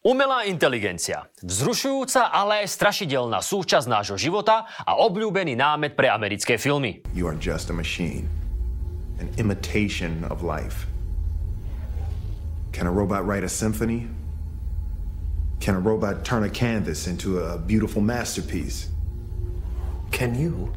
[0.00, 1.28] Umelá inteligencia.
[1.44, 7.04] Vzrušujúca, ale aj strašidelná súčasť nášho života a obľúbený námet pre americké filmy.
[7.12, 8.24] You are just a machine,
[9.20, 10.88] an imitation of life.
[12.72, 14.08] Can a robot write a symphony?
[15.60, 18.88] Can a robot turn a canvas into a beautiful masterpiece?
[20.16, 20.72] Can you?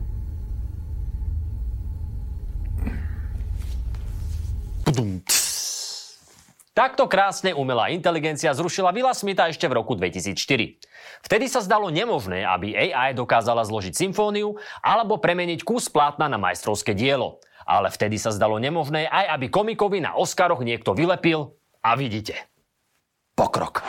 [6.73, 10.81] Takto krásne umelá inteligencia zrušila Willa Smitha ešte v roku 2004.
[11.21, 16.97] Vtedy sa zdalo nemožné, aby AI dokázala zložiť symfóniu alebo premeniť kus plátna na majstrovské
[16.97, 17.37] dielo.
[17.69, 21.53] Ale vtedy sa zdalo nemožné aj, aby komikovi na Oscaroch niekto vylepil
[21.85, 22.41] a vidíte.
[23.37, 23.85] Pokrok.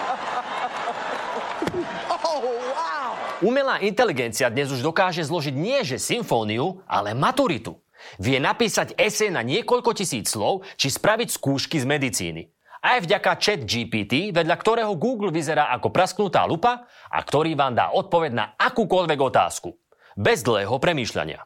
[3.41, 7.81] Umelá inteligencia dnes už dokáže zložiť nie že symfóniu, ale maturitu.
[8.21, 12.54] Vie napísať esej na niekoľko tisíc slov, či spraviť skúšky z medicíny
[12.85, 17.97] aj vďaka chat GPT, vedľa ktorého Google vyzerá ako prasknutá lupa a ktorý vám dá
[17.97, 19.73] odpoveď na akúkoľvek otázku.
[20.15, 21.41] Bez dlhého premýšľania.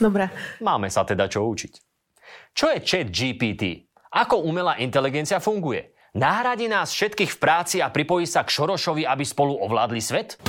[0.00, 0.24] Dobre.
[0.64, 1.72] Máme sa teda čo učiť.
[2.56, 3.84] Čo je chat GPT?
[4.10, 5.92] Ako umelá inteligencia funguje?
[6.16, 10.40] Nahradí nás všetkých v práci a pripojí sa k Šorošovi, aby spolu ovládli svet?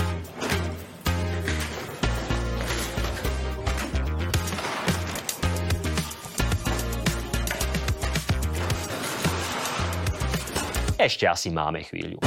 [11.01, 12.21] Ešte asi máme chvíľu.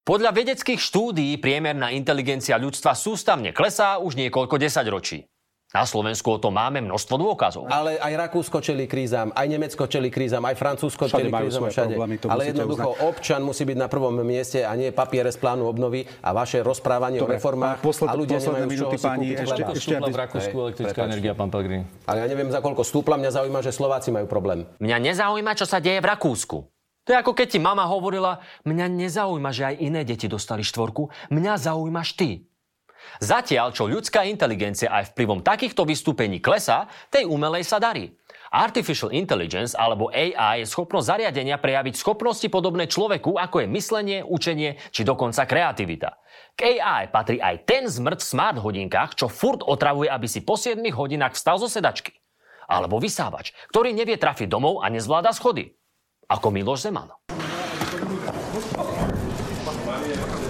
[0.00, 5.28] Podľa vedeckých štúdií priemerná inteligencia ľudstva sústavne klesá už niekoľko desaťročí.
[5.74, 7.66] Na Slovensku o tom máme množstvo dôkazov.
[7.66, 11.98] Ale aj Rakúsko čeli krízam, aj Nemecko čeli krízam, aj Francúzsko čeli krízam všade.
[11.98, 13.02] Problémy, Ale jednoducho uznať.
[13.02, 17.18] občan musí byť na prvom mieste a nie papiere z plánu obnovy a vaše rozprávanie
[17.18, 20.18] Dobre, o reformách posled, a ľudia nemajú z čoho pani, si ešte, ešte, stúpla v
[20.22, 21.10] Rakúsku elektrická Prepač.
[21.10, 21.82] energia, pán Pelgrin.
[22.06, 24.70] Ale ja neviem, za koľko stúpla, mňa zaujíma, že Slováci majú problém.
[24.78, 26.62] Mňa nezaujíma, čo sa deje v Rakúsku.
[27.06, 31.10] To je ako keď ti mama hovorila, mňa nezaujíma, že aj iné deti dostali štvorku,
[31.30, 32.46] mňa zaujímaš ty.
[33.22, 38.12] Zatiaľ, čo ľudská inteligencia aj vplyvom takýchto vystúpení klesá, tej umelej sa darí.
[38.52, 44.78] Artificial Intelligence alebo AI je schopnosť zariadenia prejaviť schopnosti podobné človeku, ako je myslenie, učenie
[44.94, 46.14] či dokonca kreativita.
[46.54, 50.54] K AI patrí aj ten zmrt v smart hodinkách, čo furt otravuje, aby si po
[50.54, 52.14] 7 hodinách vstal zo sedačky.
[52.66, 55.74] Alebo vysávač, ktorý nevie trafiť domov a nezvláda schody.
[56.26, 57.14] Ako Miloš Zeman.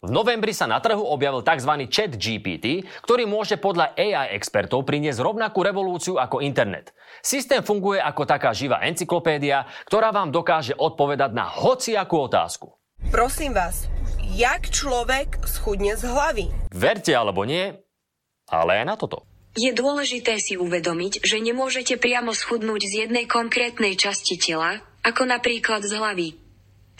[0.06, 1.90] V novembri sa na trhu objavil tzv.
[1.90, 6.94] chat GPT, ktorý môže podľa AI expertov priniesť rovnakú revolúciu ako internet.
[7.26, 12.70] Systém funguje ako taká živá encyklopédia, ktorá vám dokáže odpovedať na hociakú otázku.
[13.10, 13.90] Prosím vás,
[14.30, 16.46] jak človek schudne z hlavy?
[16.70, 17.74] Verte alebo nie,
[18.46, 19.26] ale aj na toto.
[19.58, 25.82] Je dôležité si uvedomiť, že nemôžete priamo schudnúť z jednej konkrétnej časti tela, ako napríklad
[25.82, 26.45] z hlavy.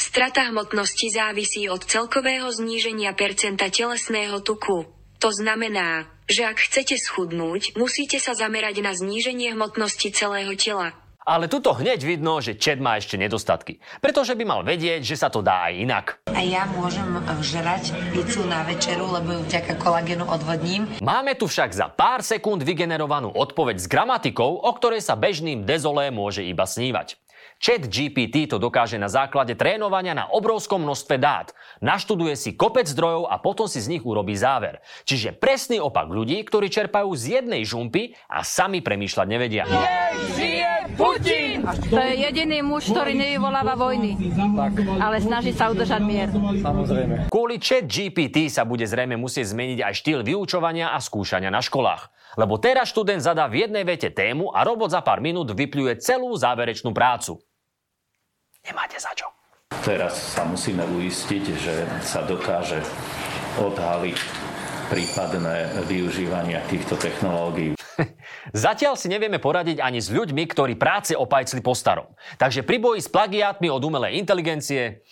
[0.06, 4.86] Strata hmotnosti závisí od celkového zníženia percenta telesného tuku.
[5.18, 10.94] To znamená, že ak chcete schudnúť, musíte sa zamerať na zníženie hmotnosti celého tela.
[11.26, 13.82] Ale tuto hneď vidno, že Čed má ešte nedostatky.
[13.98, 16.06] Pretože by mal vedieť, že sa to dá aj inak.
[16.30, 17.02] A ja môžem
[17.42, 20.86] vžrať pizzu na večeru, lebo ju vďaka kolagenu odvodním.
[21.02, 26.14] Máme tu však za pár sekúnd vygenerovanú odpoveď s gramatikou, o ktorej sa bežným dezolé
[26.14, 27.18] môže iba snívať.
[27.56, 31.56] Chat GPT to dokáže na základe trénovania na obrovskom množstve dát.
[31.80, 34.84] Naštuduje si kopec zdrojov a potom si z nich urobí záver.
[35.08, 39.64] Čiže presný opak ľudí, ktorí čerpajú z jednej žumpy a sami premýšľať nevedia.
[40.36, 40.68] žije
[41.00, 41.64] Putin!
[41.90, 44.14] To je jediný muž, ktorý nevyvoláva vojny.
[45.00, 46.28] Ale snaží sa udržať mier.
[46.60, 47.32] Samozrejme.
[47.32, 52.12] Kvôli chat GPT sa bude zrejme musieť zmeniť aj štýl vyučovania a skúšania na školách.
[52.36, 56.36] Lebo teraz študent zadá v jednej vete tému a robot za pár minút vypluje celú
[56.36, 57.40] záverečnú prácu.
[58.66, 59.30] Nemáte za čo.
[59.82, 62.82] Teraz sa musíme uistiť, že sa dokáže
[63.62, 64.18] odhaliť
[64.86, 67.74] prípadné využívania týchto technológií.
[68.66, 72.10] Zatiaľ si nevieme poradiť ani s ľuďmi, ktorí práce opajcli po starom.
[72.38, 75.02] Takže pri boji s plagiátmi od umelej inteligencie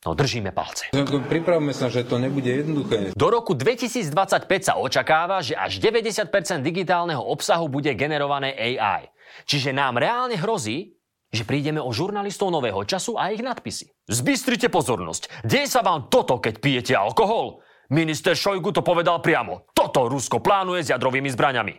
[0.00, 0.88] No držíme palce.
[1.28, 3.12] Pripravme sa, že to nebude jednoduché.
[3.12, 9.12] Do roku 2025 sa očakáva, že až 90% digitálneho obsahu bude generované AI.
[9.44, 10.96] Čiže nám reálne hrozí,
[11.30, 13.90] že prídeme o žurnalistov nového času a ich nadpisy.
[14.10, 15.46] Zbystrite pozornosť.
[15.46, 17.62] Deje sa vám toto, keď pijete alkohol?
[17.90, 19.66] Minister Šojgu to povedal priamo.
[19.74, 21.74] Toto Rusko plánuje s jadrovými zbraňami.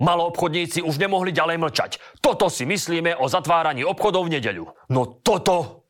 [0.00, 1.90] Maloobchodníci už nemohli ďalej mlčať.
[2.24, 4.64] Toto si myslíme o zatváraní obchodov v nedeľu.
[4.88, 5.80] No toto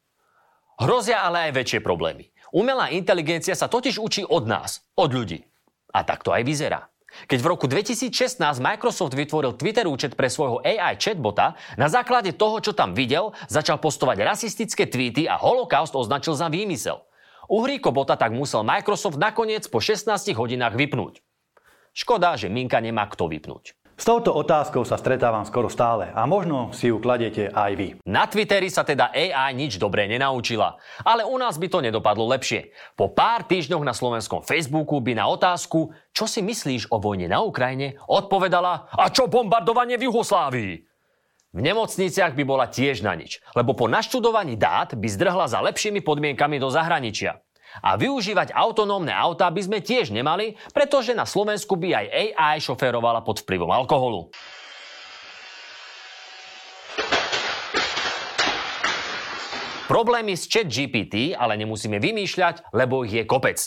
[0.81, 2.33] Hrozia ale aj väčšie problémy.
[2.57, 5.45] Umelá inteligencia sa totiž učí od nás, od ľudí.
[5.95, 6.90] A tak to aj vyzerá.
[7.27, 12.63] Keď v roku 2016 Microsoft vytvoril Twitter účet pre svojho AI chatbota, na základe toho,
[12.63, 17.03] čo tam videl, začal postovať rasistické tweety a holokaust označil za výmysel.
[17.51, 20.07] Uhríko bota tak musel Microsoft nakoniec po 16
[20.39, 21.19] hodinách vypnúť.
[21.91, 23.75] Škoda, že Minka nemá kto vypnúť.
[24.01, 27.89] S touto otázkou sa stretávam skoro stále a možno si ju kladete aj vy.
[28.09, 32.73] Na Twitteri sa teda AI nič dobré nenaučila, ale u nás by to nedopadlo lepšie.
[32.97, 37.45] Po pár týždňoch na slovenskom Facebooku by na otázku, čo si myslíš o vojne na
[37.45, 40.73] Ukrajine, odpovedala, a čo bombardovanie v Juhoslávii?
[41.53, 46.01] V nemocniciach by bola tiež na nič, lebo po naštudovaní dát by zdrhla za lepšími
[46.01, 47.45] podmienkami do zahraničia.
[47.79, 53.23] A využívať autonómne autá by sme tiež nemali, pretože na Slovensku by aj AI šoférovala
[53.23, 54.35] pod vplyvom alkoholu.
[59.91, 63.59] Problémy s chat GPT ale nemusíme vymýšľať, lebo ich je kopec.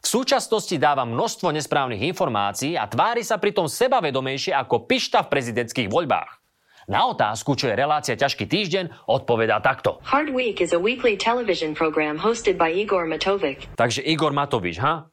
[0.00, 5.92] V súčasnosti dáva množstvo nesprávnych informácií a tvári sa pritom sebavedomejšie ako pišta v prezidentských
[5.92, 6.39] voľbách.
[6.88, 10.00] Na otázku, čo je relácia ťažký týždeň, odpovedá takto.
[10.06, 13.68] Hard Week is a weekly television program hosted by Igor Matovic.
[13.76, 15.04] Takže Igor Matovič, ha?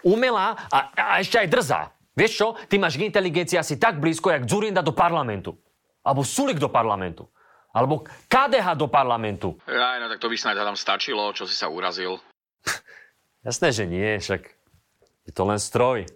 [0.00, 1.80] Umelá a, a ešte aj drzá.
[2.14, 2.46] Vieš čo?
[2.70, 5.58] Ty máš k inteligencii asi tak blízko, jak Zurinda do parlamentu.
[6.06, 7.26] Alebo Sulik do parlamentu.
[7.74, 9.58] Alebo KDH do parlamentu.
[9.66, 12.22] Ja, no tak to by snáď tam stačilo, čo si sa urazil.
[13.46, 14.46] Jasné, že nie, však
[15.26, 16.06] je to len stroj.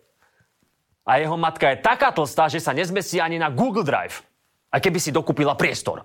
[1.02, 4.22] A jeho matka je taká tlstá, že sa nezmestí ani na Google Drive.
[4.68, 6.04] A keby si dokúpila priestor.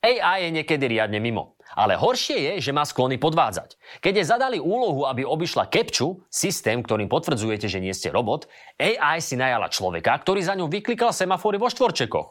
[0.00, 1.60] AI je niekedy riadne mimo.
[1.76, 3.76] Ale horšie je, že má sklony podvádzať.
[4.00, 8.48] Keď je zadali úlohu, aby obišla Kepču, systém, ktorým potvrdzujete, že nie ste robot,
[8.80, 12.28] AI si najala človeka, ktorý za ňou vyklikal semafory vo štvorčekoch.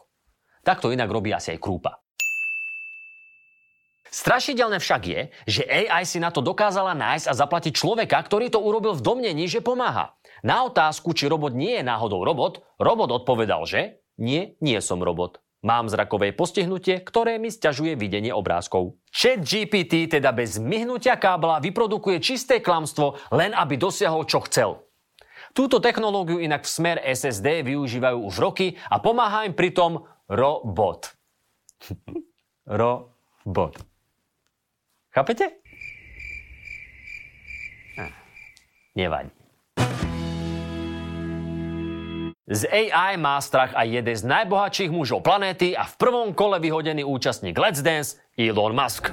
[0.66, 2.02] Takto inak robí asi aj krúpa.
[4.08, 8.60] Strašidelné však je, že AI si na to dokázala nájsť a zaplatiť človeka, ktorý to
[8.60, 10.16] urobil v domnení, že pomáha.
[10.40, 15.42] Na otázku, či robot nie je náhodou robot, robot odpovedal, že nie, nie som robot.
[15.58, 18.94] Mám zrakové postihnutie, ktoré mi stiažuje videnie obrázkov.
[19.10, 24.86] Chat GPT teda bez myhnutia kábla vyprodukuje čisté klamstvo, len aby dosiahol čo chcel.
[25.50, 31.18] Túto technológiu inak v smer SSD využívajú už roky a pomáha im pritom robot.
[32.70, 33.97] robot.
[35.14, 35.44] Chápete?
[38.94, 39.30] Nevadí.
[42.48, 47.04] Z AI má strach aj jeden z najbohatších mužov planéty a v prvom kole vyhodený
[47.04, 49.12] účastník Let's Dance Elon Musk.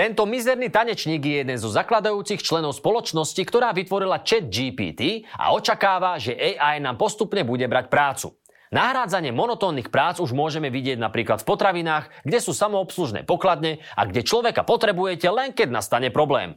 [0.00, 6.16] Tento mizerný tanečník je jeden zo zakladajúcich členov spoločnosti, ktorá vytvorila chat GPT a očakáva,
[6.16, 8.39] že AI nám postupne bude brať prácu.
[8.70, 14.22] Nahrádzanie monotónnych prác už môžeme vidieť napríklad v potravinách, kde sú samoobslužné pokladne a kde
[14.22, 16.54] človeka potrebujete len keď nastane problém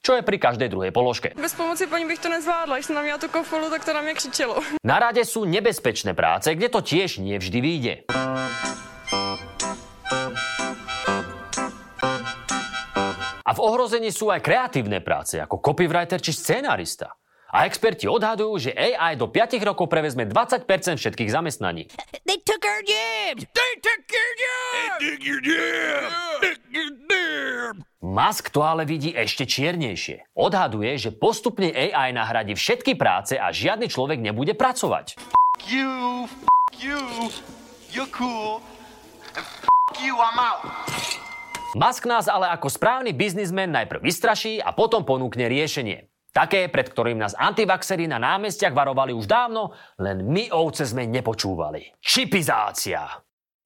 [0.00, 1.36] čo je pri každej druhej položke.
[1.36, 4.00] Bez pomoci paní bych to nezvládla, když som na měla tu kofolu, tak to na
[4.00, 4.56] mě křičelo.
[4.84, 7.94] Na rade sú nebezpečné práce, kde to tiež nie vždy vyjde.
[13.44, 17.19] A v ohrození sú aj kreatívne práce, ako copywriter či scenárista.
[17.50, 20.70] A experti odhadujú, že AI do 5 rokov prevezme 20%
[21.02, 21.90] všetkých zamestnaní.
[22.22, 23.42] They took our jobs!
[23.42, 24.78] They took your jobs!
[24.78, 26.10] They took your jobs!
[26.38, 27.82] They took your jobs!
[28.00, 30.30] Musk to ale vidí ešte čiernejšie.
[30.38, 35.18] Odhaduje, že postupne AI nahradí všetky práce a žiadny človek nebude pracovať.
[35.18, 35.90] F*** you,
[36.26, 36.34] f***
[36.78, 36.98] you,
[37.90, 38.62] you're cool,
[39.34, 39.66] and f***
[39.98, 40.64] you, I'm out.
[41.78, 46.09] Musk nás ale ako správny biznismen najprv vystraší a potom ponúkne riešenie.
[46.30, 51.98] Také, pred ktorým nás antivaxery na námestiach varovali už dávno, len my ovce sme nepočúvali.
[51.98, 53.02] Čipizácia.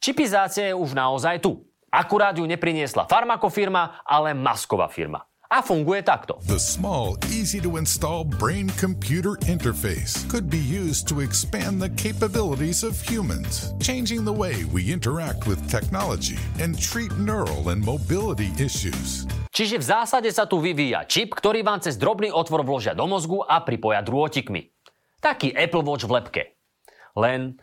[0.01, 1.61] Čipizácia je už naozaj tu.
[1.93, 5.29] Akurát ju nepriniesla farmakofirma, ale masková firma.
[5.55, 6.43] A funguje takto.
[6.51, 12.83] The small, easy to install brain computer interface could be used to expand the capabilities
[12.83, 19.31] of humans, changing the way we interact with technology and treat neural and mobility issues.
[19.55, 23.47] Čiže v zásade sa tu vyvíja čip, ktorý vám cez drobný otvor vložia do mozgu
[23.47, 24.75] a pripoja drôtikmi.
[25.23, 26.43] Taký Apple Watch v lepke.
[27.15, 27.55] Len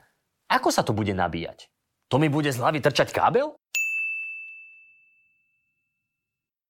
[0.47, 1.67] ako sa to bude nabíjať?
[2.07, 3.59] To mi bude z hlavy trčať kábel?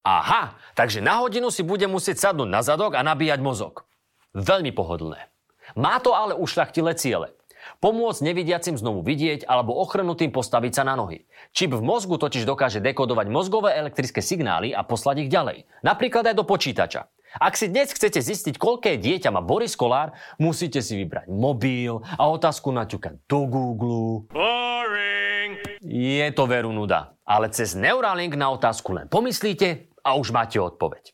[0.02, 3.86] Aha, takže na hodinu si bude musieť sadnúť na zadok a nabíjať mozog.
[4.34, 5.30] Veľmi pohodlné.
[5.78, 7.38] Má to ale ušľachtilé ciele.
[7.78, 11.30] Pomôcť nevidiacim znovu vidieť alebo ochrnutým postaviť sa na nohy.
[11.54, 15.70] Čip v mozgu totiž dokáže dekodovať mozgové elektrické signály a poslať ich ďalej.
[15.86, 17.06] Napríklad aj do počítača.
[17.38, 22.28] Ak si dnes chcete zistiť, koľké dieťa má Boris Kolár, musíte si vybrať mobil a
[22.28, 24.28] otázku naťukať do Google.
[24.34, 25.56] Boring!
[25.86, 27.16] Je to veru nuda.
[27.24, 31.14] Ale cez Neuralink na otázku len pomyslíte A už máte odpoveď.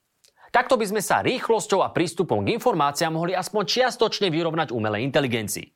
[0.51, 5.67] Takto by sme sa rýchlosťou a prístupom k informáciám mohli aspoň čiastočne vyrovnať umelej inteligencii.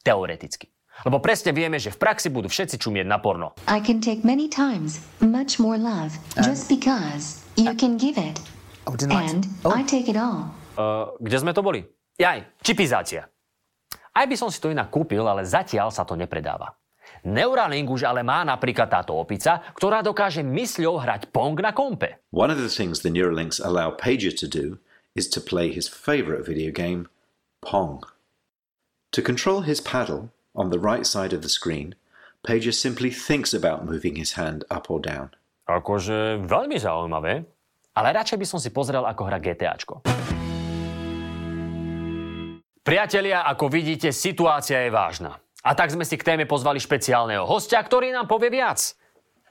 [0.00, 0.72] Teoreticky.
[1.02, 3.58] Lebo presne vieme, že v praxi budú všetci čumieť na porno.
[3.66, 8.38] I can take many times much more love just because you can give it.
[8.86, 9.74] Oh, And oh.
[9.74, 10.54] I take it all.
[10.76, 11.82] Uh, kde sme to boli?
[12.14, 13.26] Jaj, čipizácia.
[14.14, 16.78] Aj by som si to inak kúpil, ale zatiaľ sa to nepredáva.
[17.24, 22.20] Neuralink už ale má napríklad táto opica, ktorá dokáže mysľou hrať Pong na kompe.
[22.28, 24.76] One of the things the Neuralinks allow Pager to do
[25.16, 27.08] is to play his favorite video game,
[27.64, 28.04] Pong.
[29.16, 31.96] To control his paddle on the right side of the screen,
[32.44, 35.32] Pager simply thinks about moving his hand up or down.
[35.64, 37.40] Akože veľmi zaujímavé,
[37.96, 40.04] ale radšej by som si pozrel, ako hra GTAčko.
[42.84, 45.40] Priatelia, ako vidíte, situácia je vážna.
[45.64, 48.92] A tak sme si k téme pozvali špeciálneho hostia, ktorý nám povie viac.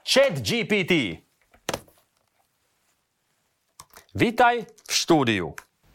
[0.06, 1.18] Chat GPT.
[4.14, 5.46] Vítaj v štúdiu.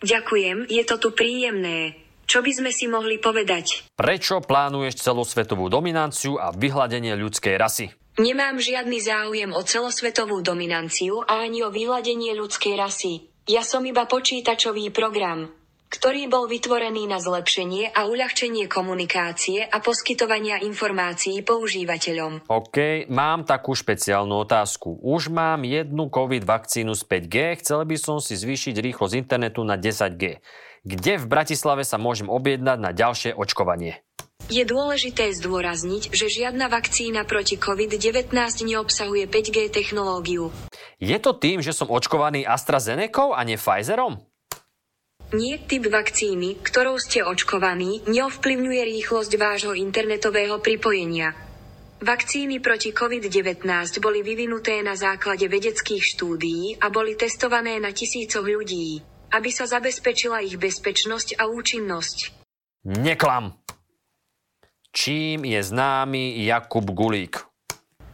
[0.03, 1.95] Ďakujem, je to tu príjemné.
[2.27, 3.89] Čo by sme si mohli povedať?
[3.95, 7.87] Prečo plánuješ celosvetovú dominanciu a vyhľadenie ľudskej rasy?
[8.19, 13.31] Nemám žiadny záujem o celosvetovú dominanciu a ani o vyhľadenie ľudskej rasy.
[13.47, 15.58] Ja som iba počítačový program
[15.89, 22.45] ktorý bol vytvorený na zlepšenie a uľahčenie komunikácie a poskytovania informácií používateľom.
[22.45, 25.01] OK, mám takú špeciálnu otázku.
[25.01, 29.81] Už mám jednu COVID vakcínu z 5G, chcel by som si zvýšiť rýchlosť internetu na
[29.81, 30.45] 10G.
[30.85, 34.05] Kde v Bratislave sa môžem objednať na ďalšie očkovanie?
[34.49, 38.33] Je dôležité zdôrazniť, že žiadna vakcína proti COVID-19
[38.65, 40.49] neobsahuje 5G technológiu.
[40.97, 44.29] Je to tým, že som očkovaný AstraZeneca a nie Pfizerom?
[45.29, 51.37] Nie typ vakcíny, ktorou ste očkovaní, neovplyvňuje rýchlosť vášho internetového pripojenia.
[52.01, 53.61] Vakcíny proti COVID-19
[54.01, 60.41] boli vyvinuté na základe vedeckých štúdií a boli testované na tisícoch ľudí, aby sa zabezpečila
[60.41, 62.17] ich bezpečnosť a účinnosť.
[62.89, 63.53] Neklam!
[64.89, 67.37] Čím je známy Jakub Gulík?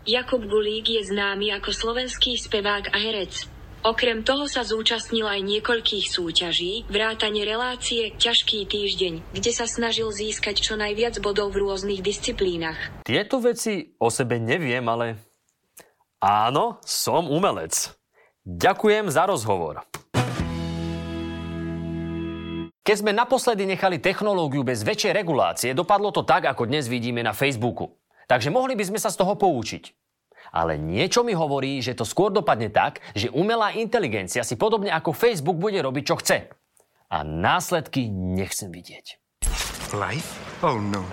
[0.03, 3.54] Jakub Gulík je známy ako slovenský spevák a herec.
[3.85, 10.57] Okrem toho sa zúčastnil aj niekoľkých súťaží, vrátane relácie Ťažký týždeň, kde sa snažil získať
[10.57, 12.81] čo najviac bodov v rôznych disciplínach.
[13.05, 15.21] Tieto veci o sebe neviem, ale
[16.17, 17.93] áno, som umelec.
[18.41, 19.85] Ďakujem za rozhovor.
[22.81, 27.37] Keď sme naposledy nechali technológiu bez väčšej regulácie, dopadlo to tak, ako dnes vidíme na
[27.37, 27.93] Facebooku.
[28.25, 30.04] Takže mohli by sme sa z toho poučiť.
[30.51, 35.15] Ale niečo mi hovorí, že to skôr dopadne tak, že umelá inteligencia si podobne ako
[35.15, 36.37] Facebook bude robiť, čo chce.
[37.09, 39.21] A následky nechcem vidieť.
[39.93, 40.35] Life?
[40.65, 41.05] Oh no.